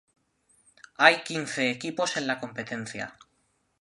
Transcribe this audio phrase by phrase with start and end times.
[0.97, 3.19] Hay quince equipos en la competencia.